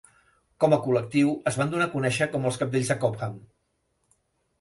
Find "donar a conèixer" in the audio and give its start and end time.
1.73-2.27